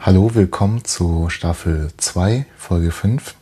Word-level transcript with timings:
Hallo, 0.00 0.32
willkommen 0.32 0.84
zu 0.84 1.28
Staffel 1.28 1.90
2, 1.96 2.46
Folge 2.56 2.92
5. 2.92 3.34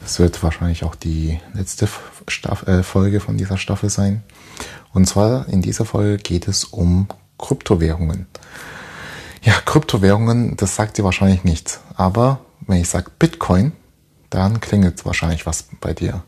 Das 0.00 0.18
wird 0.18 0.42
wahrscheinlich 0.42 0.84
auch 0.84 0.94
die 0.94 1.38
letzte 1.52 1.86
Staff 2.28 2.66
äh, 2.66 2.82
Folge 2.82 3.20
von 3.20 3.36
dieser 3.36 3.58
Staffel 3.58 3.90
sein. 3.90 4.22
Und 4.94 5.06
zwar 5.06 5.50
in 5.50 5.60
dieser 5.60 5.84
Folge 5.84 6.16
geht 6.16 6.48
es 6.48 6.64
um 6.64 7.08
Kryptowährungen. 7.38 8.26
Ja, 9.42 9.52
Kryptowährungen, 9.66 10.56
das 10.56 10.76
sagt 10.76 10.96
dir 10.96 11.04
wahrscheinlich 11.04 11.44
nichts. 11.44 11.80
Aber 11.94 12.40
wenn 12.66 12.80
ich 12.80 12.88
sage 12.88 13.10
Bitcoin, 13.18 13.72
dann 14.30 14.62
klingelt 14.62 15.04
wahrscheinlich 15.04 15.44
was 15.44 15.66
bei 15.78 15.92
dir. 15.92 16.22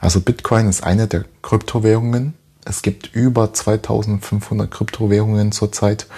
Also 0.00 0.20
Bitcoin 0.20 0.68
ist 0.68 0.82
eine 0.82 1.06
der 1.06 1.24
Kryptowährungen. 1.42 2.34
Es 2.64 2.82
gibt 2.82 3.14
über 3.14 3.54
2500 3.54 4.68
Kryptowährungen 4.68 5.52
zurzeit 5.52 6.08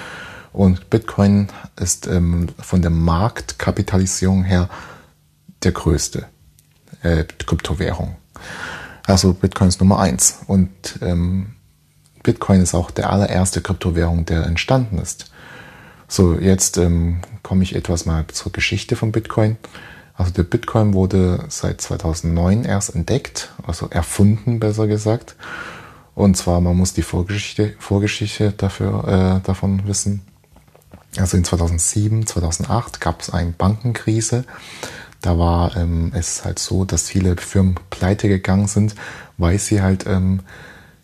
und 0.53 0.91
Bitcoin 0.91 1.49
ist 1.77 2.07
ähm, 2.07 2.49
von 2.59 2.83
der 2.83 2.91
Marktkapitalisierung 2.91 4.45
her 4.45 4.69
der 5.63 5.73
größte 5.73 6.27
äh, 7.03 7.25
Kryptowährung. 7.25 8.17
Also 9.07 9.33
Bitcoin 9.33 9.69
ist 9.69 9.81
Nummer 9.81 9.99
eins 9.99 10.41
und 10.47 10.71
ähm, 11.03 11.55
Bitcoin 12.23 12.61
ist 12.61 12.75
auch 12.75 12.91
der 12.91 13.11
allererste 13.11 13.61
Kryptowährung, 13.61 14.27
der 14.27 14.45
entstanden 14.45 14.99
ist. 14.99 15.31
So, 16.07 16.35
jetzt 16.35 16.77
ähm, 16.77 17.21
komme 17.43 17.63
ich 17.63 17.75
etwas 17.75 18.05
mal 18.05 18.27
zur 18.29 18.53
Geschichte 18.53 18.97
von 18.97 19.13
Bitcoin. 19.13 19.57
Also 20.15 20.33
der 20.33 20.43
Bitcoin 20.43 20.93
wurde 20.93 21.45
seit 21.49 21.81
2009 21.81 22.65
erst 22.65 22.95
entdeckt, 22.95 23.53
also 23.67 23.89
erfunden 23.89 24.61
besser 24.61 24.87
gesagt. 24.87 25.37
Und 26.15 26.37
zwar, 26.37 26.61
man 26.61 26.77
muss 26.77 26.93
die 26.93 27.03
Vorgeschichte, 27.03 27.75
Vorgeschichte 27.79 28.53
dafür, 28.53 29.41
äh, 29.41 29.47
davon 29.47 29.87
wissen. 29.87 30.23
Also 31.17 31.37
in 31.37 31.45
2007, 31.45 32.27
2008 32.27 33.01
gab 33.01 33.21
es 33.21 33.31
eine 33.31 33.51
Bankenkrise. 33.51 34.45
Da 35.21 35.39
war 35.39 35.77
ähm, 35.77 36.13
es 36.15 36.45
halt 36.45 36.59
so, 36.59 36.85
dass 36.85 37.09
viele 37.09 37.37
Firmen 37.37 37.75
pleite 37.91 38.29
gegangen 38.29 38.69
sind, 38.69 38.95
weil 39.37 39.59
sie 39.59 39.83
halt 39.83 40.07
ähm, 40.07 40.41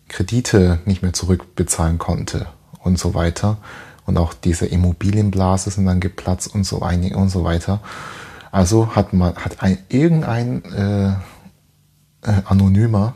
Kredite 0.07 0.79
nicht 0.85 1.01
mehr 1.01 1.13
zurückbezahlen 1.13 1.97
konnte 1.97 2.47
und 2.83 2.97
so 2.97 3.13
weiter. 3.13 3.57
Und 4.05 4.17
auch 4.17 4.33
diese 4.33 4.65
Immobilienblase 4.65 5.69
sind 5.69 5.85
dann 5.85 5.99
geplatzt 5.99 6.53
und 6.55 6.63
so 6.63 6.81
einig 6.81 7.13
und 7.13 7.29
so 7.29 7.43
weiter. 7.43 7.81
Also 8.51 8.95
hat 8.95 9.13
man, 9.13 9.35
hat 9.35 9.61
ein, 9.61 9.77
irgendein 9.89 10.63
äh, 10.65 11.09
äh, 12.27 12.41
Anonymer, 12.45 13.15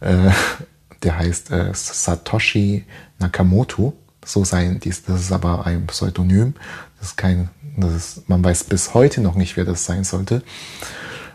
äh, 0.00 0.30
der 1.02 1.18
heißt 1.18 1.52
äh, 1.52 1.70
Satoshi 1.72 2.84
Nakamoto, 3.18 3.94
so 4.26 4.44
sein, 4.44 4.80
dies, 4.80 5.04
das 5.04 5.20
ist 5.20 5.32
aber 5.32 5.66
ein 5.66 5.86
Pseudonym, 5.86 6.54
das 6.98 7.10
ist 7.10 7.16
kein, 7.16 7.48
das 7.76 7.94
ist, 7.94 8.28
man 8.28 8.44
weiß 8.44 8.64
bis 8.64 8.92
heute 8.92 9.20
noch 9.20 9.34
nicht, 9.34 9.56
wer 9.56 9.64
das 9.64 9.84
sein 9.84 10.04
sollte. 10.04 10.42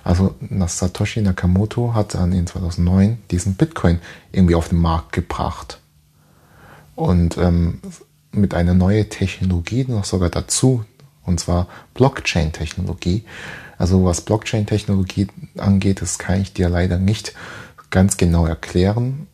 Also 0.03 0.35
Satoshi 0.65 1.21
Nakamoto 1.21 1.93
hat 1.93 2.15
dann 2.15 2.33
in 2.33 2.47
2009 2.47 3.19
diesen 3.29 3.55
Bitcoin 3.55 3.99
irgendwie 4.31 4.55
auf 4.55 4.69
den 4.69 4.79
Markt 4.79 5.13
gebracht. 5.13 5.79
Und 6.95 7.37
ähm, 7.37 7.79
mit 8.31 8.53
einer 8.53 8.73
neuen 8.73 9.09
Technologie 9.09 9.85
noch 9.87 10.05
sogar 10.05 10.29
dazu, 10.29 10.85
und 11.23 11.39
zwar 11.39 11.67
Blockchain-Technologie. 11.93 13.23
Also 13.77 14.03
was 14.05 14.21
Blockchain-Technologie 14.21 15.27
angeht, 15.57 16.01
das 16.01 16.17
kann 16.17 16.41
ich 16.41 16.53
dir 16.53 16.69
leider 16.69 16.97
nicht 16.97 17.33
ganz 17.89 18.17
genau 18.17 18.45
erklären. 18.45 19.27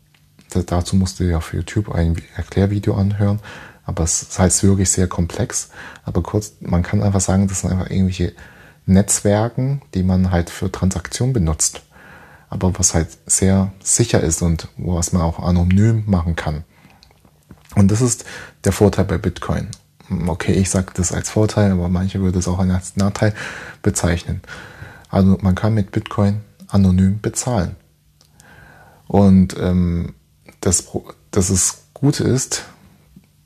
Dazu 0.53 0.95
musst 0.95 1.19
du 1.19 1.25
ja 1.25 1.37
auf 1.37 1.53
YouTube 1.53 1.89
ein 1.93 2.21
Erklärvideo 2.35 2.95
anhören. 2.95 3.39
Aber 3.85 4.03
es 4.03 4.21
ist 4.21 4.39
halt 4.39 4.63
wirklich 4.63 4.91
sehr 4.91 5.07
komplex. 5.07 5.69
Aber 6.03 6.21
kurz, 6.21 6.53
man 6.59 6.83
kann 6.83 7.01
einfach 7.01 7.21
sagen, 7.21 7.47
das 7.47 7.61
sind 7.61 7.71
einfach 7.71 7.89
irgendwelche 7.89 8.33
Netzwerken, 8.85 9.81
die 9.93 10.03
man 10.03 10.31
halt 10.31 10.49
für 10.49 10.71
Transaktionen 10.71 11.33
benutzt. 11.33 11.81
Aber 12.49 12.77
was 12.77 12.93
halt 12.93 13.09
sehr 13.25 13.71
sicher 13.79 14.21
ist 14.21 14.41
und 14.41 14.67
was 14.77 15.13
man 15.13 15.21
auch 15.21 15.39
anonym 15.39 16.03
machen 16.05 16.35
kann. 16.35 16.63
Und 17.75 17.91
das 17.91 18.01
ist 18.01 18.25
der 18.63 18.71
Vorteil 18.71 19.05
bei 19.05 19.17
Bitcoin 19.17 19.69
okay, 20.27 20.53
ich 20.53 20.69
sage 20.69 20.87
das 20.93 21.11
als 21.11 21.29
Vorteil, 21.29 21.71
aber 21.71 21.89
manche 21.89 22.21
würden 22.21 22.39
es 22.39 22.47
auch 22.47 22.59
als 22.59 22.95
Nachteil 22.95 23.33
bezeichnen. 23.81 24.41
Also 25.09 25.37
man 25.41 25.55
kann 25.55 25.73
mit 25.73 25.91
Bitcoin 25.91 26.41
anonym 26.67 27.19
bezahlen. 27.21 27.75
Und 29.07 29.55
ähm, 29.59 30.13
das, 30.67 30.85
das 31.31 31.49
ist 31.49 31.83
Gute 31.93 32.23
ist, 32.25 32.65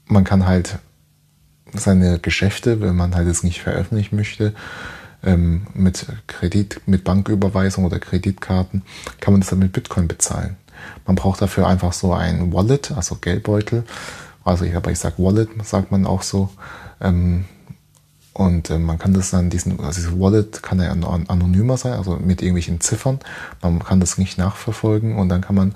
man 0.08 0.24
kann 0.24 0.46
halt 0.46 0.80
seine 1.72 2.20
Geschäfte, 2.20 2.82
wenn 2.82 2.96
man 2.96 3.16
halt 3.16 3.28
es 3.28 3.44
nicht 3.44 3.62
veröffentlichen 3.62 4.16
möchte, 4.16 4.54
ähm, 5.24 5.68
mit 5.74 6.08
Kredit, 6.28 6.82
mit 6.88 7.04
Banküberweisung 7.04 7.86
oder 7.86 8.00
Kreditkarten, 8.00 8.82
kann 9.20 9.34
man 9.34 9.42
das 9.42 9.52
dann 9.52 9.60
mit 9.60 9.72
Bitcoin 9.72 10.08
bezahlen. 10.08 10.58
Man 11.06 11.16
braucht 11.16 11.42
dafür 11.42 11.68
einfach 11.68 11.94
so 11.94 12.12
ein 12.12 12.52
Wallet, 12.52 12.92
also 12.92 13.16
Geldbeutel, 13.16 13.84
also 14.44 14.66
ich, 14.66 14.76
aber 14.76 14.92
ich 14.92 15.00
sag 15.00 15.20
Wallet, 15.20 15.50
sagt 15.64 15.92
man 15.92 16.08
auch 16.08 16.24
so. 16.24 16.50
Ähm, 17.00 17.46
und 18.34 18.70
äh, 18.72 18.80
man 18.80 18.98
kann 18.98 19.14
das 19.14 19.30
dann 19.30 19.50
diesen, 19.52 19.80
also 19.80 20.02
dieses 20.02 20.20
Wallet 20.20 20.64
kann 20.64 20.82
ja 20.82 20.92
anonymer 20.92 21.78
sein, 21.78 21.94
also 21.94 22.16
mit 22.16 22.42
irgendwelchen 22.42 22.82
Ziffern. 22.82 23.20
Man 23.62 23.80
kann 23.80 24.00
das 24.00 24.18
nicht 24.18 24.40
nachverfolgen 24.40 25.18
und 25.18 25.30
dann 25.30 25.42
kann 25.42 25.56
man 25.56 25.76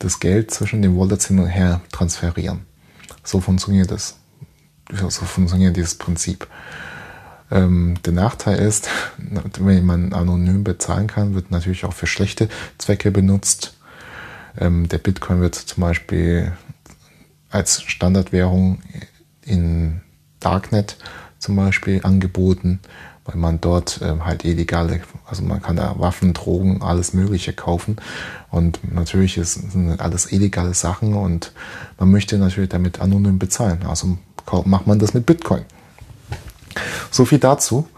das 0.00 0.18
Geld 0.18 0.50
zwischen 0.50 0.82
den 0.82 0.98
Wallets 0.98 1.28
hin 1.28 1.38
und 1.38 1.46
her 1.46 1.80
transferieren. 1.92 2.66
So 3.22 3.40
funktioniert 3.40 3.92
das. 3.92 4.16
So 4.90 5.24
funktioniert 5.24 5.76
dieses 5.76 5.94
Prinzip. 5.94 6.48
Ähm, 7.52 7.98
der 8.04 8.12
Nachteil 8.12 8.58
ist, 8.58 8.88
wenn 9.58 9.86
man 9.86 10.12
anonym 10.12 10.64
bezahlen 10.64 11.06
kann, 11.06 11.34
wird 11.34 11.52
natürlich 11.52 11.84
auch 11.84 11.92
für 11.92 12.08
schlechte 12.08 12.48
Zwecke 12.78 13.12
benutzt. 13.12 13.76
Ähm, 14.58 14.88
der 14.88 14.98
Bitcoin 14.98 15.40
wird 15.40 15.54
zum 15.54 15.82
Beispiel 15.82 16.52
als 17.50 17.82
Standardwährung 17.82 18.82
in 19.42 20.00
Darknet 20.40 20.96
zum 21.40 21.56
Beispiel 21.56 22.00
angeboten, 22.04 22.78
weil 23.24 23.36
man 23.36 23.60
dort 23.60 24.00
ähm, 24.02 24.24
halt 24.24 24.44
illegale, 24.44 25.00
also 25.26 25.42
man 25.42 25.60
kann 25.60 25.76
da 25.76 25.98
Waffen, 25.98 26.32
Drogen, 26.32 26.82
alles 26.82 27.12
Mögliche 27.12 27.52
kaufen. 27.52 27.96
Und 28.50 28.80
natürlich 28.94 29.36
ist, 29.36 29.72
sind 29.72 30.00
alles 30.00 30.30
illegale 30.30 30.74
Sachen 30.74 31.14
und 31.14 31.52
man 31.98 32.10
möchte 32.10 32.38
natürlich 32.38 32.70
damit 32.70 33.00
anonym 33.00 33.38
bezahlen. 33.38 33.80
Also 33.88 34.18
macht 34.64 34.86
man 34.86 34.98
das 34.98 35.14
mit 35.14 35.26
Bitcoin. 35.26 35.64
So 37.10 37.24
viel 37.24 37.38
dazu. 37.38 37.88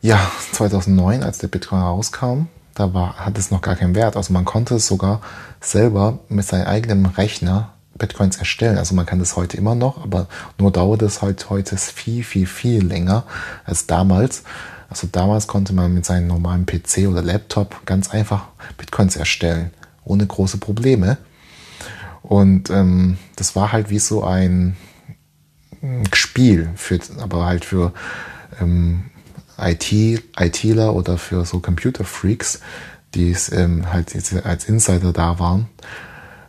Ja, 0.00 0.20
2009, 0.52 1.22
als 1.22 1.38
der 1.38 1.48
Bitcoin 1.48 1.80
rauskam, 1.80 2.46
da 2.74 2.92
war, 2.92 3.16
hat 3.16 3.38
es 3.38 3.50
noch 3.50 3.62
gar 3.62 3.76
keinen 3.76 3.94
Wert. 3.94 4.16
Also 4.16 4.32
man 4.32 4.44
konnte 4.44 4.74
es 4.74 4.86
sogar 4.86 5.20
selber 5.60 6.18
mit 6.28 6.46
seinem 6.46 6.66
eigenen 6.66 7.06
Rechner 7.06 7.73
Bitcoins 7.98 8.36
erstellen. 8.36 8.78
Also 8.78 8.94
man 8.94 9.06
kann 9.06 9.18
das 9.18 9.36
heute 9.36 9.56
immer 9.56 9.74
noch, 9.74 10.02
aber 10.02 10.28
nur 10.58 10.70
dauert 10.70 11.02
es 11.02 11.22
halt 11.22 11.50
heute 11.50 11.76
viel, 11.76 12.24
viel, 12.24 12.46
viel 12.46 12.84
länger 12.84 13.24
als 13.64 13.86
damals. 13.86 14.42
Also 14.88 15.08
damals 15.10 15.46
konnte 15.46 15.72
man 15.72 15.92
mit 15.94 16.04
seinem 16.04 16.28
normalen 16.28 16.66
PC 16.66 17.08
oder 17.08 17.22
Laptop 17.22 17.84
ganz 17.86 18.10
einfach 18.10 18.46
Bitcoins 18.76 19.16
erstellen, 19.16 19.70
ohne 20.04 20.26
große 20.26 20.58
Probleme. 20.58 21.18
Und 22.22 22.70
ähm, 22.70 23.18
das 23.36 23.54
war 23.54 23.72
halt 23.72 23.90
wie 23.90 23.98
so 23.98 24.24
ein 24.24 24.76
Spiel, 26.12 26.70
für, 26.76 26.98
aber 27.18 27.44
halt 27.44 27.64
für 27.64 27.92
ähm, 28.60 29.04
IT, 29.58 29.92
ITler 29.92 30.94
oder 30.94 31.18
für 31.18 31.44
so 31.44 31.60
Computerfreaks, 31.60 32.60
die 33.14 33.30
es 33.30 33.52
ähm, 33.52 33.92
halt 33.92 34.14
als 34.44 34.64
Insider 34.64 35.12
da 35.12 35.38
waren. 35.38 35.68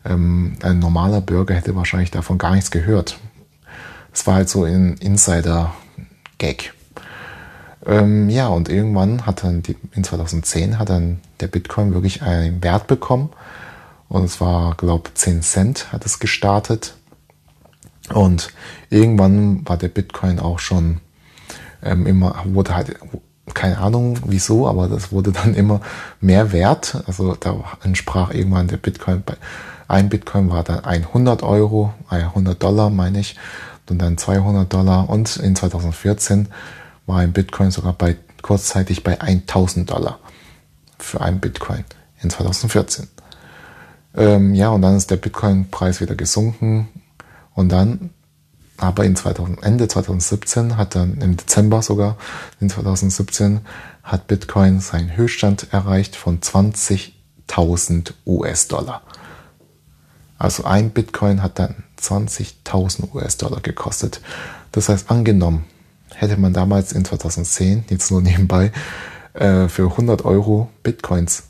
Ähm, 0.06 0.58
ein 0.62 0.80
normaler 0.80 1.22
Bürger 1.22 1.56
hätte 1.56 1.76
wahrscheinlich 1.76 2.12
davon 2.12 2.38
gar 2.38 2.54
nichts 2.54 2.72
gehört. 2.72 3.18
Es 4.14 4.26
war 4.28 4.36
halt 4.36 4.50
so 4.50 4.64
ein 4.64 4.94
Insider-Gag. 4.98 6.74
Ähm, 7.86 8.30
ja, 8.30 8.48
und 8.48 8.70
irgendwann 8.70 9.26
hat 9.26 9.44
dann, 9.44 9.62
die, 9.62 9.76
in 9.94 10.04
2010 10.04 10.80
hat 10.80 10.90
dann 10.90 11.20
der 11.40 11.48
Bitcoin 11.48 11.94
wirklich 11.94 12.22
einen 12.22 12.64
Wert 12.64 12.88
bekommen. 12.88 13.30
Und 14.08 14.24
es 14.24 14.40
war, 14.40 14.76
glaube 14.76 15.10
ich, 15.10 15.16
10 15.16 15.42
Cent 15.42 15.92
hat 15.92 16.06
es 16.06 16.20
gestartet. 16.20 16.96
Und 18.14 18.52
irgendwann 18.90 19.68
war 19.68 19.78
der 19.78 19.88
Bitcoin 19.88 20.40
auch 20.40 20.60
schon 20.60 21.02
ähm, 21.84 22.06
immer, 22.06 22.36
wurde 22.46 22.76
halt, 22.76 22.96
keine 23.54 23.78
Ahnung 23.80 24.20
wieso, 24.26 24.68
aber 24.68 24.88
das 24.88 25.12
wurde 25.12 25.32
dann 25.32 25.56
immer 25.56 25.82
mehr 26.22 26.52
wert. 26.52 27.04
Also 27.08 27.36
da 27.36 27.56
entsprach 27.84 28.32
irgendwann 28.32 28.68
der 28.68 28.78
Bitcoin 28.78 29.24
bei 29.26 29.36
ein 29.88 30.10
Bitcoin 30.10 30.50
war 30.50 30.64
dann 30.64 30.84
100 30.84 31.44
Euro, 31.44 31.94
100 32.10 32.62
Dollar 32.62 32.90
meine 32.90 33.20
ich, 33.20 33.36
und 33.90 34.00
dann 34.00 34.18
200 34.18 34.72
Dollar. 34.72 35.10
Und 35.10 35.38
in 35.38 35.56
2014 35.56 36.50
war 37.06 37.20
ein 37.20 37.34
Bitcoin 37.34 37.72
sogar 37.72 37.94
bei 37.94 38.18
kurzzeitig 38.42 39.04
bei 39.04 39.20
1000 39.20 39.90
Dollar 39.90 40.20
für 40.98 41.22
einen 41.22 41.40
Bitcoin 41.40 41.84
in 42.22 42.30
2014. 42.30 43.08
Ähm, 44.16 44.54
ja, 44.54 44.70
und 44.70 44.82
dann 44.82 44.96
ist 44.96 45.12
der 45.12 45.18
Bitcoin-Preis 45.18 46.02
wieder 46.02 46.16
gesunken. 46.16 46.88
Und 47.54 47.70
dann 47.70 48.12
aber 48.78 49.06
in 49.06 49.16
2000, 49.16 49.64
Ende 49.64 49.88
2017 49.88 50.78
hat 50.78 50.96
dann 50.96 51.22
im 51.22 51.38
Dezember 51.38 51.82
sogar 51.82 52.18
in 52.60 52.70
2017 52.70 53.62
hat 54.04 54.28
Bitcoin 54.28 54.82
seinen 54.82 55.16
Höchststand 55.16 55.72
erreicht 55.72 56.16
von 56.16 56.42
20.000 56.42 58.14
US-Dollar. 58.26 59.02
Also 60.38 60.66
ein 60.66 60.92
Bitcoin 60.92 61.42
hat 61.42 61.60
dann 61.60 61.84
20.000 62.02 63.14
US-Dollar 63.14 63.62
gekostet. 63.62 64.22
Das 64.72 64.90
heißt, 64.90 65.10
angenommen, 65.10 65.66
hätte 66.14 66.38
man 66.38 66.54
damals 66.54 66.92
in 66.92 67.06
2010, 67.06 67.86
jetzt 67.90 68.12
nur 68.12 68.22
nebenbei, 68.22 68.72
äh, 69.34 69.68
für 69.68 69.92
100 69.92 70.26
Euro 70.26 70.70
Bitcoins 70.84 71.44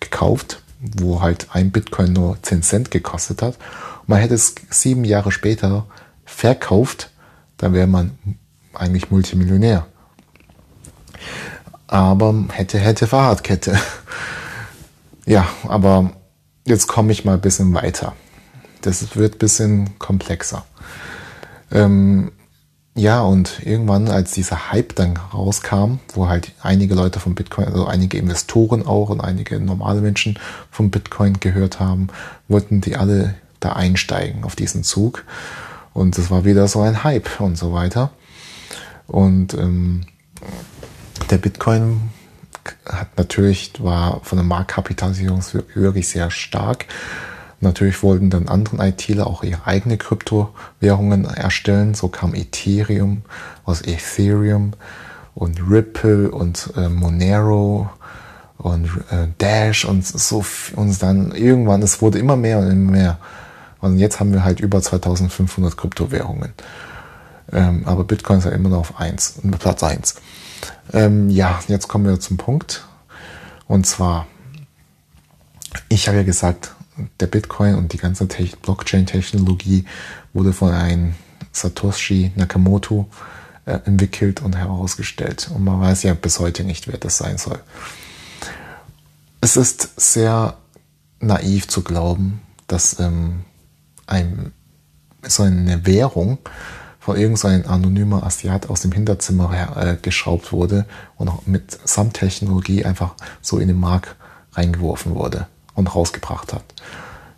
gekauft, 0.00 0.62
wo 0.80 1.20
halt 1.20 1.48
ein 1.52 1.70
Bitcoin 1.70 2.12
nur 2.12 2.38
10 2.42 2.62
Cent 2.62 2.90
gekostet 2.90 3.42
hat, 3.42 3.56
und 4.00 4.08
man 4.08 4.18
hätte 4.18 4.34
es 4.34 4.54
sieben 4.70 5.04
Jahre 5.04 5.30
später 5.30 5.86
verkauft, 6.24 7.10
dann 7.58 7.72
wäre 7.72 7.86
man 7.86 8.16
eigentlich 8.74 9.10
Multimillionär. 9.10 9.86
Aber 11.86 12.34
hätte, 12.52 12.78
hätte 12.78 13.06
Fahrradkette. 13.06 13.78
ja, 15.26 15.46
aber 15.68 16.12
jetzt 16.64 16.86
komme 16.86 17.12
ich 17.12 17.24
mal 17.24 17.34
ein 17.34 17.40
bisschen 17.40 17.74
weiter. 17.74 18.14
Das 18.82 19.16
wird 19.16 19.36
ein 19.36 19.38
bisschen 19.38 19.98
komplexer. 19.98 20.64
Ähm, 21.70 22.32
ja, 22.94 23.22
und 23.22 23.64
irgendwann, 23.64 24.08
als 24.08 24.32
dieser 24.32 24.70
Hype 24.70 24.94
dann 24.94 25.16
rauskam, 25.16 25.98
wo 26.12 26.28
halt 26.28 26.52
einige 26.60 26.94
Leute 26.94 27.20
von 27.20 27.34
Bitcoin, 27.34 27.66
also 27.66 27.86
einige 27.86 28.18
Investoren 28.18 28.84
auch 28.84 29.08
und 29.08 29.22
einige 29.22 29.58
normale 29.60 30.02
Menschen 30.02 30.38
von 30.70 30.90
Bitcoin 30.90 31.40
gehört 31.40 31.80
haben, 31.80 32.08
wollten 32.48 32.82
die 32.82 32.96
alle 32.96 33.34
da 33.60 33.72
einsteigen 33.72 34.44
auf 34.44 34.56
diesen 34.56 34.84
Zug. 34.84 35.24
Und 35.94 36.18
es 36.18 36.30
war 36.30 36.44
wieder 36.44 36.68
so 36.68 36.80
ein 36.80 37.02
Hype 37.02 37.40
und 37.40 37.56
so 37.56 37.72
weiter. 37.72 38.10
Und 39.06 39.54
ähm, 39.54 40.02
der 41.30 41.38
Bitcoin 41.38 42.10
hat 42.86 43.16
natürlich, 43.16 43.72
war 43.78 44.20
von 44.22 44.38
der 44.38 44.44
Marktkapitalisierung 44.44 45.42
wirklich 45.74 46.08
sehr 46.08 46.30
stark. 46.30 46.86
Natürlich 47.60 48.02
wollten 48.02 48.30
dann 48.30 48.48
anderen 48.48 48.80
ITler 48.80 49.26
auch 49.26 49.44
ihre 49.44 49.66
eigene 49.66 49.96
Kryptowährungen 49.96 51.24
erstellen. 51.26 51.94
So 51.94 52.08
kam 52.08 52.34
Ethereum 52.34 53.22
aus 53.64 53.82
Ethereum 53.82 54.72
und 55.34 55.60
Ripple 55.70 56.30
und 56.30 56.72
äh, 56.76 56.88
Monero 56.88 57.88
und 58.58 58.86
äh, 59.10 59.28
Dash 59.38 59.84
und 59.84 60.06
so 60.06 60.44
und 60.76 61.02
dann 61.02 61.32
irgendwann, 61.32 61.82
es 61.82 62.02
wurde 62.02 62.18
immer 62.18 62.36
mehr 62.36 62.58
und 62.58 62.70
immer 62.70 62.90
mehr. 62.92 63.18
Und 63.80 63.98
jetzt 63.98 64.20
haben 64.20 64.32
wir 64.32 64.44
halt 64.44 64.60
über 64.60 64.80
2500 64.80 65.76
Kryptowährungen. 65.76 66.52
Ähm, 67.52 67.82
aber 67.86 68.04
Bitcoin 68.04 68.38
ist 68.38 68.44
ja 68.44 68.52
immer 68.52 68.68
noch 68.68 68.78
auf 68.78 69.00
1, 69.00 69.40
Platz 69.58 69.82
1. 69.82 70.14
Ähm, 70.92 71.30
ja, 71.30 71.60
jetzt 71.68 71.88
kommen 71.88 72.06
wir 72.06 72.18
zum 72.20 72.36
Punkt. 72.36 72.84
Und 73.66 73.86
zwar, 73.86 74.26
ich 75.88 76.08
habe 76.08 76.18
ja 76.18 76.24
gesagt, 76.24 76.74
der 77.20 77.26
Bitcoin 77.26 77.74
und 77.76 77.92
die 77.92 77.98
ganze 77.98 78.26
Blockchain-Technologie 78.26 79.84
wurde 80.32 80.52
von 80.52 80.72
einem 80.72 81.14
Satoshi 81.52 82.32
Nakamoto 82.36 83.08
äh, 83.64 83.78
entwickelt 83.84 84.42
und 84.42 84.56
herausgestellt. 84.56 85.50
Und 85.54 85.64
man 85.64 85.80
weiß 85.80 86.02
ja 86.02 86.14
bis 86.14 86.38
heute 86.38 86.64
nicht, 86.64 86.88
wer 86.88 86.98
das 86.98 87.18
sein 87.18 87.38
soll. 87.38 87.60
Es 89.40 89.56
ist 89.56 90.00
sehr 90.00 90.56
naiv 91.20 91.68
zu 91.68 91.82
glauben, 91.82 92.40
dass 92.66 92.98
ähm, 93.00 93.44
ein, 94.06 94.52
so 95.26 95.44
eine 95.44 95.86
Währung 95.86 96.38
von 97.02 97.16
irgendeinem 97.16 97.66
anonymer 97.66 98.22
Asiat 98.22 98.70
aus 98.70 98.82
dem 98.82 98.92
Hinterzimmer 98.92 99.50
her, 99.50 99.76
äh, 99.76 99.96
geschraubt 100.00 100.52
wurde 100.52 100.86
und 101.16 101.28
auch 101.28 101.46
mit 101.46 101.76
Samttechnologie 101.84 102.84
einfach 102.84 103.16
so 103.40 103.58
in 103.58 103.66
den 103.66 103.80
Markt 103.80 104.14
reingeworfen 104.52 105.16
wurde 105.16 105.48
und 105.74 105.92
rausgebracht 105.92 106.52
hat. 106.52 106.62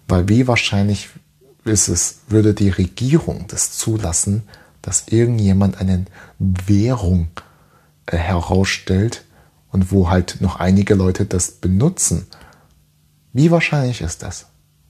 Weil 0.06 0.28
wie 0.28 0.46
wahrscheinlich 0.46 1.08
ist 1.64 1.88
es, 1.88 2.18
würde 2.28 2.52
die 2.52 2.68
Regierung 2.68 3.46
das 3.48 3.72
zulassen, 3.72 4.42
dass 4.82 5.08
irgendjemand 5.08 5.80
eine 5.80 6.04
Währung 6.38 7.28
äh, 8.04 8.18
herausstellt 8.18 9.24
und 9.72 9.90
wo 9.90 10.10
halt 10.10 10.42
noch 10.42 10.56
einige 10.56 10.94
Leute 10.94 11.24
das 11.24 11.52
benutzen. 11.52 12.26
Wie 13.32 13.50
wahrscheinlich 13.50 14.02
ist 14.02 14.22
das? 14.22 14.44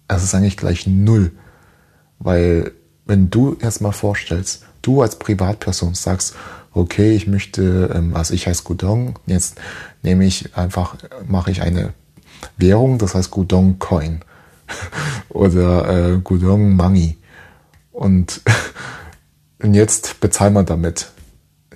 Es 0.09 0.25
ist 0.25 0.35
eigentlich 0.35 0.57
gleich 0.57 0.89
null. 0.89 1.31
Weil 2.19 2.73
wenn 3.07 3.31
du 3.31 3.57
erstmal 3.61 3.93
vorstellst, 3.93 4.65
du 4.83 5.03
als 5.03 5.19
Privatperson 5.19 5.95
sagst, 5.95 6.35
okay, 6.73 7.15
ich 7.15 7.27
möchte, 7.27 8.03
also 8.15 8.35
ich 8.35 8.47
heiße 8.47 8.65
Gudong, 8.65 9.19
jetzt 9.27 9.61
nehme 10.03 10.25
ich 10.25 10.57
einfach, 10.57 10.97
mache 11.27 11.51
ich 11.51 11.63
eine 11.63 11.93
Währung, 12.57 12.99
das 12.99 13.15
heißt 13.15 13.31
Gudong 13.31 13.79
Coin 13.79 14.21
oder 15.29 16.15
äh, 16.15 16.19
Gudong 16.19 16.75
Money 16.75 17.19
und, 17.93 18.41
und 19.63 19.75
jetzt 19.75 20.21
bezahlen 20.21 20.55
wir 20.55 20.65
damit. 20.65 21.11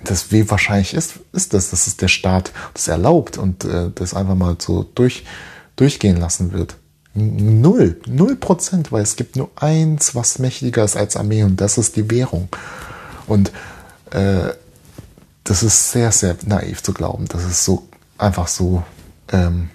Das, 0.03 0.31
wie 0.31 0.49
wahrscheinlich 0.49 0.93
ist, 0.93 1.19
ist 1.33 1.53
das, 1.53 1.71
dass 1.71 1.87
es 1.87 1.97
der 1.97 2.07
Staat 2.07 2.51
das 2.73 2.87
erlaubt 2.87 3.37
und 3.37 3.65
äh, 3.65 3.91
das 3.93 4.13
einfach 4.13 4.35
mal 4.35 4.55
so 4.59 4.83
durch, 4.83 5.25
durchgehen 5.75 6.17
lassen 6.17 6.53
wird. 6.53 6.75
Null, 7.13 7.99
null 8.05 8.35
Prozent, 8.35 8.91
weil 8.91 9.01
es 9.01 9.15
gibt 9.15 9.35
nur 9.35 9.49
eins, 9.55 10.15
was 10.15 10.39
mächtiger 10.39 10.83
ist 10.83 10.95
als 10.95 11.17
Armee 11.17 11.43
und 11.43 11.59
das 11.59 11.77
ist 11.77 11.95
die 11.95 12.09
Währung. 12.09 12.49
Und 13.27 13.51
äh, 14.11 14.49
das 15.43 15.63
ist 15.63 15.91
sehr, 15.91 16.11
sehr 16.11 16.37
naiv 16.45 16.83
zu 16.83 16.93
glauben, 16.93 17.27
dass 17.27 17.43
es 17.43 17.65
so 17.65 17.87
einfach 18.17 18.47
so 18.47 18.83
ähm, 19.31 19.69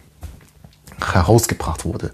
herausgebracht 1.00 1.84
wurde. 1.84 2.12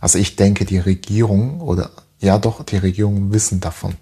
Also 0.00 0.18
ich 0.18 0.36
denke, 0.36 0.64
die 0.64 0.78
Regierung 0.78 1.60
oder 1.60 1.90
ja 2.20 2.38
doch, 2.38 2.64
die 2.64 2.76
Regierungen 2.76 3.32
wissen 3.32 3.60
davon. 3.60 3.94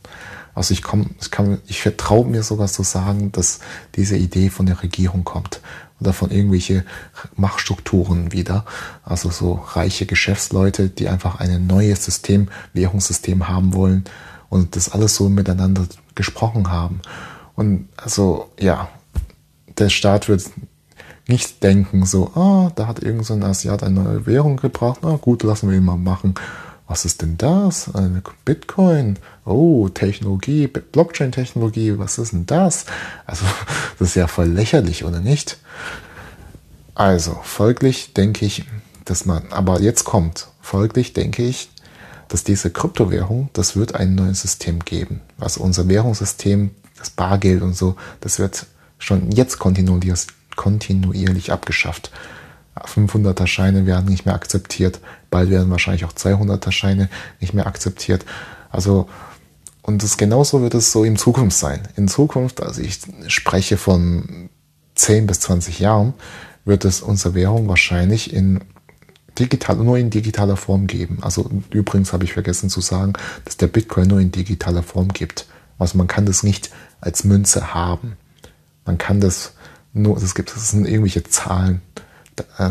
Also 0.54 0.72
ich 0.72 0.82
komme, 0.82 1.10
ich 1.20 1.30
kann, 1.30 1.58
ich 1.66 1.82
vertraue 1.82 2.26
mir 2.26 2.42
sogar 2.42 2.68
zu 2.68 2.82
sagen, 2.82 3.30
dass 3.32 3.60
diese 3.94 4.16
Idee 4.16 4.48
von 4.48 4.64
der 4.64 4.82
Regierung 4.82 5.22
kommt 5.22 5.60
oder 6.00 6.12
von 6.12 6.30
irgendwelche 6.30 6.84
Machtstrukturen 7.36 8.32
wieder. 8.32 8.64
Also 9.04 9.30
so 9.30 9.52
reiche 9.74 10.06
Geschäftsleute, 10.06 10.88
die 10.88 11.08
einfach 11.08 11.40
ein 11.40 11.66
neues 11.66 12.04
System, 12.04 12.48
Währungssystem 12.72 13.48
haben 13.48 13.74
wollen 13.74 14.04
und 14.48 14.76
das 14.76 14.88
alles 14.90 15.16
so 15.16 15.28
miteinander 15.28 15.86
gesprochen 16.14 16.70
haben. 16.70 17.00
Und 17.54 17.88
also, 17.96 18.50
ja, 18.58 18.88
der 19.78 19.88
Staat 19.88 20.28
wird 20.28 20.44
nicht 21.28 21.62
denken 21.62 22.06
so, 22.06 22.32
ah, 22.34 22.70
da 22.76 22.86
hat 22.86 23.02
irgend 23.02 23.26
so 23.26 23.34
ein 23.34 23.42
Asiat 23.42 23.82
eine 23.82 24.02
neue 24.02 24.26
Währung 24.26 24.56
gebracht, 24.56 25.00
na 25.02 25.16
gut, 25.16 25.42
lassen 25.42 25.68
wir 25.70 25.76
ihn 25.76 25.84
mal 25.84 25.96
machen. 25.96 26.34
Was 26.88 27.04
ist 27.04 27.22
denn 27.22 27.36
das? 27.36 27.90
Bitcoin? 28.44 29.18
Oh, 29.44 29.88
Technologie, 29.88 30.68
Blockchain-Technologie, 30.68 31.98
was 31.98 32.18
ist 32.18 32.32
denn 32.32 32.46
das? 32.46 32.86
Also, 33.26 33.44
das 33.98 34.08
ist 34.08 34.14
ja 34.14 34.28
voll 34.28 34.48
lächerlich, 34.48 35.04
oder 35.04 35.20
nicht? 35.20 35.58
Also, 36.94 37.38
folglich 37.42 38.14
denke 38.14 38.46
ich, 38.46 38.64
dass 39.04 39.26
man, 39.26 39.50
aber 39.50 39.80
jetzt 39.80 40.04
kommt, 40.04 40.48
folglich 40.60 41.12
denke 41.12 41.42
ich, 41.42 41.70
dass 42.28 42.44
diese 42.44 42.70
Kryptowährung, 42.70 43.50
das 43.52 43.76
wird 43.76 43.94
ein 43.94 44.14
neues 44.14 44.42
System 44.42 44.80
geben. 44.80 45.20
Also 45.38 45.62
unser 45.62 45.88
Währungssystem, 45.88 46.70
das 46.98 47.10
Bargeld 47.10 47.62
und 47.62 47.76
so, 47.76 47.96
das 48.20 48.38
wird 48.38 48.66
schon 48.98 49.30
jetzt 49.30 49.58
kontinuierlich 49.58 51.52
abgeschafft. 51.52 52.10
500er 52.84 53.46
Scheine 53.46 53.86
werden 53.86 54.08
nicht 54.08 54.26
mehr 54.26 54.34
akzeptiert. 54.34 55.00
Bald 55.30 55.50
werden 55.50 55.70
wahrscheinlich 55.70 56.04
auch 56.04 56.12
200er 56.12 56.70
Scheine 56.72 57.08
nicht 57.40 57.54
mehr 57.54 57.66
akzeptiert. 57.66 58.24
Also, 58.70 59.08
und 59.82 60.02
das 60.02 60.16
genauso 60.16 60.62
wird 60.62 60.74
es 60.74 60.92
so 60.92 61.04
in 61.04 61.16
Zukunft 61.16 61.56
sein. 61.56 61.80
In 61.96 62.08
Zukunft, 62.08 62.62
also 62.62 62.82
ich 62.82 63.00
spreche 63.28 63.76
von 63.76 64.50
10 64.94 65.26
bis 65.26 65.40
20 65.40 65.78
Jahren, 65.78 66.14
wird 66.64 66.84
es 66.84 67.00
unsere 67.00 67.34
Währung 67.34 67.68
wahrscheinlich 67.68 68.32
in 68.32 68.60
digital, 69.38 69.76
nur 69.76 69.98
in 69.98 70.10
digitaler 70.10 70.56
Form 70.56 70.86
geben. 70.86 71.18
Also 71.22 71.50
übrigens 71.70 72.12
habe 72.12 72.24
ich 72.24 72.32
vergessen 72.32 72.70
zu 72.70 72.80
sagen, 72.80 73.12
dass 73.44 73.56
der 73.56 73.68
Bitcoin 73.68 74.08
nur 74.08 74.20
in 74.20 74.32
digitaler 74.32 74.82
Form 74.82 75.08
gibt. 75.08 75.46
Also 75.78 75.98
man 75.98 76.06
kann 76.06 76.26
das 76.26 76.42
nicht 76.42 76.70
als 77.00 77.24
Münze 77.24 77.74
haben. 77.74 78.16
Man 78.84 78.98
kann 78.98 79.20
das 79.20 79.52
nur, 79.92 80.16
es 80.16 80.34
gibt, 80.34 80.54
das 80.54 80.70
sind 80.70 80.86
irgendwelche 80.86 81.24
Zahlen, 81.24 81.80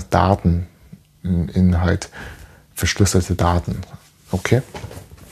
Daten, 0.10 0.68
in, 1.24 1.82
halt 1.82 2.10
verschlüsselte 2.74 3.36
Daten. 3.36 3.82
Okay? 4.32 4.62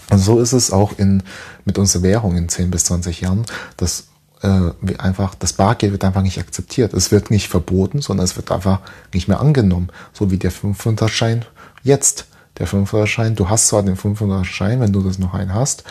Und 0.09 0.19
so 0.19 0.39
ist 0.39 0.53
es 0.53 0.71
auch 0.71 0.97
in, 0.97 1.23
mit 1.65 1.77
unserer 1.77 2.03
Währung 2.03 2.37
in 2.37 2.49
10 2.49 2.71
bis 2.71 2.85
20 2.85 3.21
Jahren, 3.21 3.45
dass 3.77 4.07
äh, 4.41 4.71
einfach, 4.97 5.35
das 5.35 5.53
Bargeld 5.53 5.91
wird 5.91 6.03
einfach 6.03 6.21
nicht 6.21 6.39
akzeptiert. 6.39 6.93
Es 6.93 7.11
wird 7.11 7.31
nicht 7.31 7.47
verboten, 7.47 8.01
sondern 8.01 8.25
es 8.25 8.35
wird 8.35 8.51
einfach 8.51 8.81
nicht 9.13 9.27
mehr 9.27 9.39
angenommen. 9.39 9.89
So 10.11 10.31
wie 10.31 10.37
der 10.37 10.51
500-Schein 10.51 11.45
jetzt. 11.83 12.27
Der 12.59 12.67
500-Schein, 12.67 13.35
du 13.35 13.49
hast 13.49 13.69
zwar 13.69 13.81
den 13.81 13.97
500-Schein, 13.97 14.79
wenn 14.79 14.93
du 14.93 15.01
das 15.01 15.17
noch 15.17 15.33
einen 15.33 15.55
hast, 15.55 15.85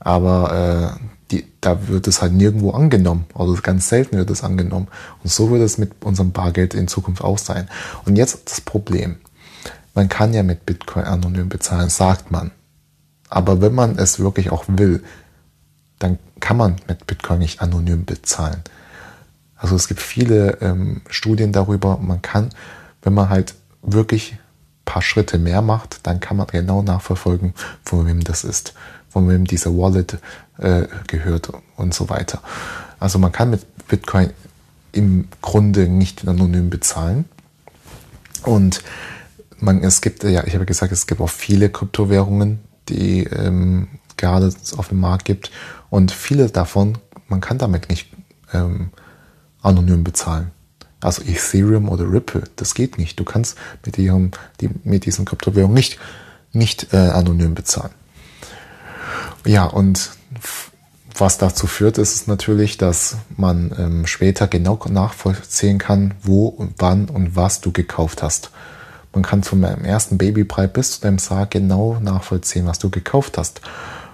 aber 0.00 0.98
äh, 1.00 1.13
die, 1.30 1.46
da 1.60 1.88
wird 1.88 2.06
es 2.06 2.20
halt 2.20 2.32
nirgendwo 2.32 2.70
angenommen, 2.72 3.26
also 3.34 3.54
ganz 3.62 3.88
selten 3.88 4.16
wird 4.16 4.30
es 4.30 4.44
angenommen. 4.44 4.88
Und 5.22 5.30
so 5.30 5.50
wird 5.50 5.62
es 5.62 5.78
mit 5.78 5.92
unserem 6.04 6.32
Bargeld 6.32 6.74
in 6.74 6.88
Zukunft 6.88 7.22
auch 7.22 7.38
sein. 7.38 7.68
Und 8.04 8.16
jetzt 8.16 8.50
das 8.50 8.60
Problem. 8.60 9.16
Man 9.94 10.08
kann 10.08 10.34
ja 10.34 10.42
mit 10.42 10.66
Bitcoin 10.66 11.04
anonym 11.04 11.48
bezahlen, 11.48 11.88
sagt 11.88 12.30
man. 12.30 12.50
Aber 13.30 13.60
wenn 13.60 13.74
man 13.74 13.98
es 13.98 14.18
wirklich 14.18 14.50
auch 14.50 14.64
will, 14.68 15.02
dann 15.98 16.18
kann 16.40 16.56
man 16.56 16.76
mit 16.88 17.06
Bitcoin 17.06 17.38
nicht 17.38 17.60
anonym 17.62 18.04
bezahlen. 18.04 18.62
Also 19.56 19.76
es 19.76 19.88
gibt 19.88 20.00
viele 20.00 20.58
ähm, 20.60 21.02
Studien 21.08 21.52
darüber, 21.52 21.96
man 21.96 22.20
kann, 22.20 22.50
wenn 23.02 23.14
man 23.14 23.30
halt 23.30 23.54
wirklich 23.82 24.36
paar 24.84 25.02
Schritte 25.02 25.38
mehr 25.38 25.62
macht, 25.62 26.06
dann 26.06 26.20
kann 26.20 26.36
man 26.36 26.46
genau 26.46 26.82
nachverfolgen, 26.82 27.54
von 27.84 28.06
wem 28.06 28.22
das 28.22 28.44
ist, 28.44 28.74
von 29.14 29.28
wem 29.28 29.44
dieser 29.44 29.70
Wallet 29.70 30.18
äh, 30.58 30.88
gehört 31.06 31.52
und 31.76 31.94
so 31.94 32.10
weiter. 32.10 32.42
Also 32.98 33.20
man 33.20 33.30
kann 33.30 33.50
mit 33.50 33.64
Bitcoin 33.86 34.30
im 34.90 35.28
Grunde 35.40 35.88
nicht 35.88 36.26
anonym 36.26 36.68
bezahlen. 36.68 37.24
Und 38.42 38.82
man, 39.60 39.84
es 39.84 40.00
gibt, 40.00 40.24
ja, 40.24 40.44
ich 40.44 40.54
habe 40.54 40.66
gesagt, 40.66 40.90
es 40.90 41.06
gibt 41.06 41.20
auch 41.20 41.30
viele 41.30 41.70
Kryptowährungen, 41.70 42.58
die 42.88 43.22
ähm, 43.22 43.86
gerade 44.16 44.52
auf 44.76 44.88
dem 44.88 44.98
Markt 44.98 45.24
gibt. 45.24 45.52
Und 45.90 46.10
viele 46.10 46.50
davon, 46.50 46.98
man 47.28 47.40
kann 47.40 47.58
damit 47.58 47.88
nicht 47.88 48.12
ähm, 48.52 48.90
anonym 49.62 50.02
bezahlen. 50.02 50.50
Also 51.00 51.22
Ethereum 51.22 51.88
oder 51.88 52.10
Ripple, 52.10 52.42
das 52.56 52.74
geht 52.74 52.98
nicht. 52.98 53.20
Du 53.20 53.24
kannst 53.24 53.56
mit, 53.86 53.96
ihrem, 53.96 54.32
die, 54.60 54.70
mit 54.82 55.06
diesen 55.06 55.24
Kryptowährungen 55.24 55.74
nicht, 55.74 56.00
nicht 56.52 56.92
äh, 56.92 56.96
anonym 56.96 57.54
bezahlen. 57.54 57.92
Ja, 59.46 59.64
und 59.64 60.10
was 61.16 61.38
dazu 61.38 61.66
führt, 61.66 61.98
ist 61.98 62.26
natürlich, 62.26 62.76
dass 62.76 63.16
man 63.36 63.74
ähm, 63.78 64.06
später 64.06 64.48
genau 64.48 64.80
nachvollziehen 64.88 65.78
kann, 65.78 66.14
wo 66.22 66.48
und 66.48 66.74
wann 66.78 67.08
und 67.08 67.36
was 67.36 67.60
du 67.60 67.70
gekauft 67.70 68.22
hast. 68.22 68.50
Man 69.12 69.22
kann 69.22 69.44
vom 69.44 69.62
ersten 69.62 70.18
Babybrei 70.18 70.66
bis 70.66 70.92
zu 70.92 71.02
deinem 71.02 71.18
Sarg 71.18 71.52
genau 71.52 71.98
nachvollziehen, 72.00 72.66
was 72.66 72.80
du 72.80 72.90
gekauft 72.90 73.38
hast. 73.38 73.60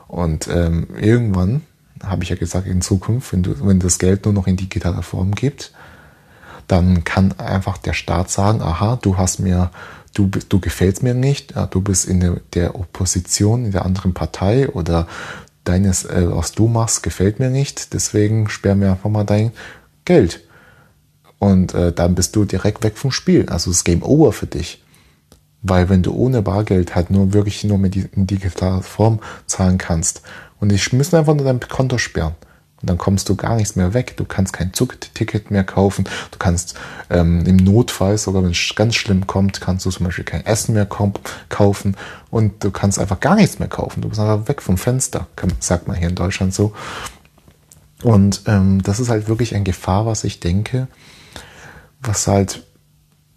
Und 0.08 0.48
ähm, 0.48 0.88
irgendwann, 1.00 1.62
habe 2.04 2.22
ich 2.22 2.28
ja 2.28 2.36
gesagt, 2.36 2.66
in 2.66 2.82
Zukunft, 2.82 3.32
wenn, 3.32 3.42
du, 3.42 3.66
wenn 3.66 3.80
das 3.80 3.98
Geld 3.98 4.26
nur 4.26 4.34
noch 4.34 4.46
in 4.46 4.56
digitaler 4.56 5.02
Form 5.02 5.34
gibt, 5.34 5.72
dann 6.66 7.04
kann 7.04 7.32
einfach 7.38 7.78
der 7.78 7.94
Staat 7.94 8.30
sagen, 8.30 8.60
aha, 8.60 8.98
du 9.00 9.16
hast 9.16 9.40
mir, 9.40 9.70
du, 10.14 10.26
du 10.26 10.60
gefällst 10.60 11.02
mir 11.02 11.14
nicht, 11.14 11.54
du 11.70 11.80
bist 11.80 12.06
in 12.06 12.20
der, 12.20 12.40
der 12.54 12.74
Opposition, 12.74 13.64
in 13.64 13.72
der 13.72 13.84
anderen 13.84 14.14
Partei 14.14 14.68
oder 14.68 15.06
deines, 15.64 16.04
äh, 16.04 16.26
was 16.30 16.52
du 16.52 16.68
machst, 16.68 17.02
gefällt 17.02 17.38
mir 17.38 17.50
nicht, 17.50 17.94
deswegen 17.94 18.48
sperr 18.48 18.74
mir 18.74 18.90
einfach 18.90 19.10
mal 19.10 19.24
dein 19.24 19.52
Geld. 20.04 20.40
Und 21.38 21.74
äh, 21.74 21.92
dann 21.92 22.14
bist 22.14 22.36
du 22.36 22.44
direkt 22.44 22.82
weg 22.84 22.98
vom 22.98 23.10
Spiel. 23.10 23.48
Also 23.48 23.70
es 23.70 23.84
Game 23.84 24.02
Over 24.02 24.32
für 24.32 24.46
dich. 24.46 24.82
Weil 25.62 25.88
wenn 25.88 26.02
du 26.02 26.12
ohne 26.12 26.42
Bargeld 26.42 26.94
halt 26.94 27.10
nur 27.10 27.32
wirklich 27.32 27.64
nur 27.64 27.78
mit 27.78 27.96
in 27.96 28.26
digitaler 28.26 28.82
Form 28.82 29.20
zahlen 29.46 29.78
kannst 29.78 30.22
und 30.58 30.72
ich 30.72 30.92
müssen 30.92 31.16
einfach 31.16 31.34
nur 31.34 31.44
dein 31.44 31.60
Konto 31.60 31.98
sperren. 31.98 32.34
Und 32.82 32.88
dann 32.88 32.98
kommst 32.98 33.28
du 33.28 33.36
gar 33.36 33.56
nichts 33.56 33.76
mehr 33.76 33.92
weg. 33.92 34.16
Du 34.16 34.24
kannst 34.24 34.52
kein 34.52 34.72
Zugticket 34.72 35.50
mehr 35.50 35.64
kaufen. 35.64 36.04
Du 36.30 36.38
kannst 36.38 36.74
ähm, 37.10 37.44
im 37.44 37.56
Notfall, 37.56 38.16
sogar 38.16 38.42
wenn 38.42 38.52
es 38.52 38.72
ganz 38.74 38.94
schlimm 38.94 39.26
kommt, 39.26 39.60
kannst 39.60 39.84
du 39.84 39.90
zum 39.90 40.06
Beispiel 40.06 40.24
kein 40.24 40.46
Essen 40.46 40.74
mehr 40.74 40.86
kaufen. 40.86 41.96
Und 42.30 42.64
du 42.64 42.70
kannst 42.70 42.98
einfach 42.98 43.20
gar 43.20 43.34
nichts 43.34 43.58
mehr 43.58 43.68
kaufen. 43.68 44.00
Du 44.00 44.08
bist 44.08 44.20
einfach 44.20 44.48
weg 44.48 44.62
vom 44.62 44.78
Fenster, 44.78 45.26
sagt 45.58 45.88
man 45.88 45.96
hier 45.96 46.08
in 46.08 46.14
Deutschland 46.14 46.54
so. 46.54 46.72
Und 48.02 48.42
ähm, 48.46 48.82
das 48.82 48.98
ist 48.98 49.10
halt 49.10 49.28
wirklich 49.28 49.54
ein 49.54 49.64
Gefahr, 49.64 50.06
was 50.06 50.24
ich 50.24 50.40
denke, 50.40 50.88
was 52.00 52.26
halt 52.26 52.64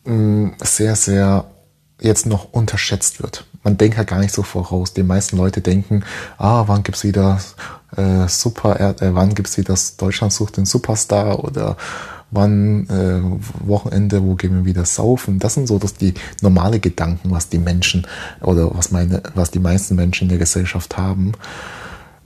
mh, 0.06 0.14
mm, 0.14 0.56
sehr, 0.62 0.96
sehr 0.96 1.46
jetzt 2.00 2.26
noch 2.26 2.54
unterschätzt 2.54 3.22
wird. 3.22 3.46
Man 3.64 3.78
denkt 3.78 3.98
ja 3.98 4.04
gar 4.04 4.20
nicht 4.20 4.34
so 4.34 4.44
voraus. 4.44 4.94
Die 4.94 5.04
meisten 5.04 5.38
Leute 5.38 5.62
denken, 5.62 6.04
ah, 6.38 6.64
wann 6.68 6.84
gibt's 6.84 7.04
wieder 7.04 7.40
äh, 7.96 8.28
Super, 8.28 8.80
äh, 8.80 9.16
wann 9.16 9.36
gibt's 9.36 9.58
wieder 9.58 9.76
Deutschland 9.98 10.34
sucht 10.34 10.58
den 10.58 10.66
Superstar 10.66 11.44
oder 11.44 11.78
wann 12.32 12.88
äh, 12.90 13.68
Wochenende, 13.68 14.24
wo 14.24 14.36
gehen 14.36 14.56
wir 14.56 14.66
wieder 14.66 14.86
saufen. 14.86 15.40
Das 15.40 15.54
sind 15.54 15.68
so 15.68 15.78
dass 15.80 15.94
die 15.94 16.14
normale 16.42 16.80
Gedanken, 16.80 17.32
was 17.32 17.50
die 17.50 17.60
Menschen 17.60 18.08
oder 18.42 18.76
was 18.76 18.92
meine, 18.92 19.22
was 19.36 19.52
die 19.52 19.60
meisten 19.60 19.96
Menschen 19.96 20.26
in 20.26 20.30
der 20.30 20.40
Gesellschaft 20.40 20.98
haben. 20.98 21.34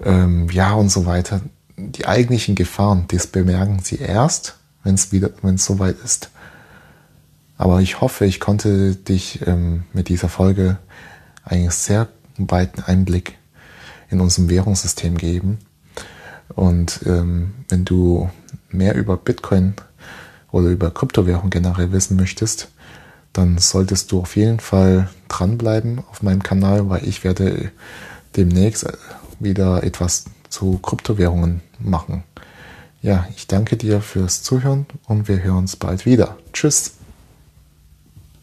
Ähm, 0.04 0.48
ja 0.52 0.74
und 0.74 0.90
so 0.90 1.06
weiter. 1.06 1.42
Die 1.78 2.08
eigentlichen 2.08 2.56
Gefahren, 2.56 3.06
das 3.10 3.28
bemerken 3.28 3.80
sie 3.84 3.98
erst, 3.98 4.56
wenn 4.84 4.96
es 4.96 5.12
wieder, 5.12 5.32
wenn 5.42 5.56
es 5.56 5.66
soweit 5.66 5.98
ist. 6.04 6.32
Aber 7.58 7.82
ich 7.82 8.02
hoffe, 8.02 8.26
ich 8.26 8.40
konnte 8.40 8.96
dich 8.96 9.46
ähm, 9.46 9.84
mit 9.94 10.10
dieser 10.10 10.30
Folge 10.30 10.78
einen 11.48 11.72
sehr 11.72 12.08
weiten 12.38 12.82
Einblick 12.82 13.38
in 14.10 14.22
unserem 14.22 14.50
Währungssystem 14.50 15.18
geben. 15.18 15.60
Und 16.50 17.02
ähm, 17.06 17.54
wenn 17.70 17.86
du 17.86 18.30
mehr 18.70 18.96
über 18.96 19.18
Bitcoin 19.18 19.74
oder 20.52 20.68
über 20.68 20.92
Kryptowährung 20.92 21.50
generell 21.50 21.92
wissen 21.92 22.16
möchtest, 22.16 22.70
dann 23.34 23.58
solltest 23.58 24.12
du 24.12 24.22
auf 24.22 24.36
jeden 24.36 24.60
Fall 24.60 25.10
dranbleiben 25.28 26.04
auf 26.10 26.24
meinem 26.24 26.42
Kanal, 26.42 26.90
weil 26.90 27.08
ich 27.08 27.24
werde 27.24 27.72
demnächst 28.36 28.88
wieder 29.40 29.84
etwas 29.84 30.26
zu 30.50 30.80
Kryptowährungen 30.80 31.62
machen. 31.80 32.24
Ja, 33.02 33.28
ich 33.36 33.48
danke 33.48 33.78
dir 33.78 34.02
fürs 34.02 34.42
Zuhören 34.42 34.88
und 35.06 35.28
wir 35.28 35.44
hören 35.44 35.60
uns 35.60 35.76
bald 35.76 36.06
wieder. 36.06 36.38
Tschüss. 36.54 36.97